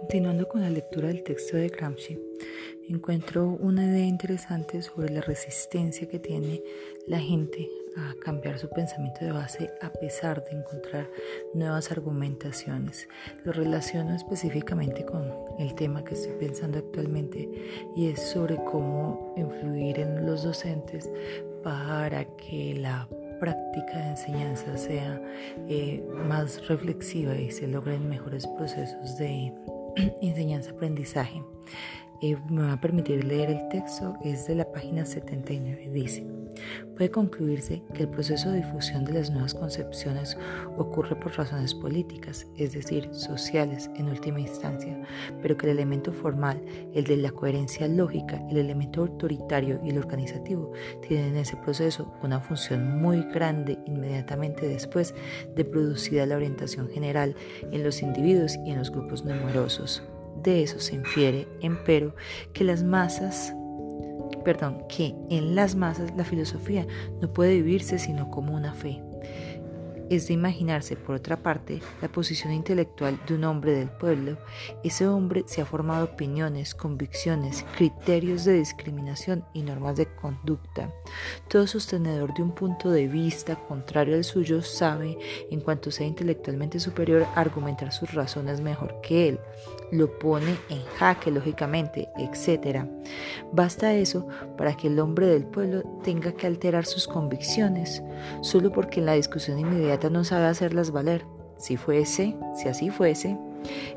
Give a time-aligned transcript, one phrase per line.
[0.00, 2.18] Continuando con la lectura del texto de Gramsci,
[2.88, 6.62] encuentro una idea interesante sobre la resistencia que tiene
[7.06, 7.68] la gente
[7.98, 11.10] a cambiar su pensamiento de base a pesar de encontrar
[11.52, 13.08] nuevas argumentaciones.
[13.44, 17.48] Lo relaciono específicamente con el tema que estoy pensando actualmente
[17.94, 21.10] y es sobre cómo influir en los docentes
[21.62, 23.06] para que la
[23.38, 25.20] práctica de enseñanza sea
[25.68, 29.52] eh, más reflexiva y se logren mejores procesos de
[30.22, 31.42] enseñanza-aprendizaje.
[32.22, 36.39] Eh, me va a permitir leer el texto, es de la página 79, dice.
[36.96, 40.36] Puede concluirse que el proceso de difusión de las nuevas concepciones
[40.76, 45.00] ocurre por razones políticas, es decir, sociales en última instancia,
[45.40, 46.62] pero que el elemento formal,
[46.94, 50.72] el de la coherencia lógica, el elemento autoritario y el organizativo,
[51.06, 55.14] tienen en ese proceso una función muy grande inmediatamente después
[55.56, 57.34] de producida la orientación general
[57.72, 60.02] en los individuos y en los grupos numerosos.
[60.42, 62.14] De eso se infiere, empero,
[62.52, 63.54] que las masas
[64.44, 66.86] perdón, que en las masas la filosofía
[67.20, 69.02] no puede vivirse sino como una fe.
[70.10, 74.38] Es de imaginarse, por otra parte, la posición intelectual de un hombre del pueblo.
[74.82, 80.92] Ese hombre se ha formado opiniones, convicciones, criterios de discriminación y normas de conducta.
[81.48, 85.16] Todo sostenedor de un punto de vista contrario al suyo sabe,
[85.48, 89.40] en cuanto sea intelectualmente superior, argumentar sus razones mejor que él
[89.92, 92.84] lo pone en jaque lógicamente, etc.
[93.52, 98.02] Basta eso para que el hombre del pueblo tenga que alterar sus convicciones,
[98.42, 101.26] solo porque en la discusión inmediata no sabe hacerlas valer.
[101.58, 103.36] Si fuese, si así fuese,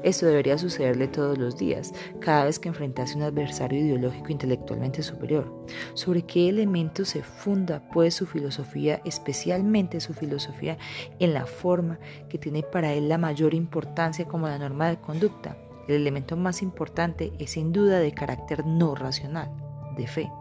[0.03, 5.65] esto debería sucederle todos los días, cada vez que enfrentase un adversario ideológico intelectualmente superior.
[5.93, 10.77] ¿Sobre qué elemento se funda, pues, su filosofía, especialmente su filosofía,
[11.19, 15.57] en la forma que tiene para él la mayor importancia como la norma de conducta?
[15.87, 19.52] El elemento más importante es sin duda de carácter no racional,
[19.97, 20.31] de fe.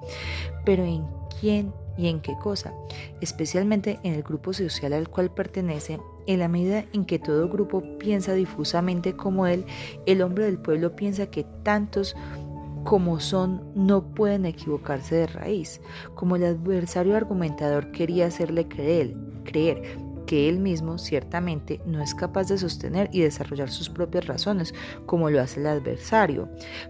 [0.65, 1.07] Pero ¿en
[1.41, 2.73] quién y en qué cosa?
[3.21, 7.83] Especialmente en el grupo social al cual pertenece, en la medida en que todo grupo
[7.99, 9.65] piensa difusamente como él,
[10.07, 12.17] el hombre del pueblo piensa que tantos
[12.85, 15.81] como son no pueden equivocarse de raíz,
[16.15, 19.15] como el adversario argumentador quería hacerle creer,
[19.45, 24.75] creer que él mismo ciertamente no es capaz de sostener y desarrollar sus propias razones
[25.07, 26.49] como lo hace el adversario,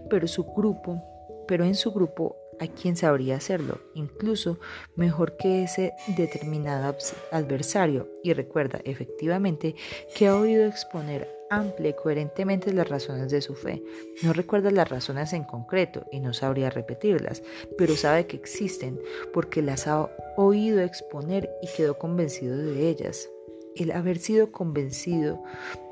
[0.09, 1.01] pero su grupo,
[1.47, 4.59] pero en su grupo hay quien sabría hacerlo, incluso
[4.95, 6.95] mejor que ese determinado
[7.31, 8.07] adversario.
[8.23, 9.75] Y recuerda efectivamente
[10.15, 13.83] que ha oído exponer amplia y coherentemente las razones de su fe.
[14.23, 17.43] No recuerda las razones en concreto y no sabría repetirlas,
[17.77, 18.99] pero sabe que existen
[19.33, 23.29] porque las ha oído exponer y quedó convencido de ellas.
[23.75, 25.41] El haber sido convencido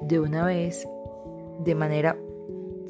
[0.02, 0.88] de una vez
[1.64, 2.18] de manera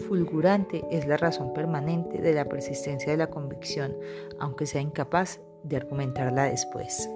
[0.02, 3.96] fulgurante es la razón permanente de la persistencia de la convicción,
[4.40, 7.10] aunque sea incapaz de argumentarla después.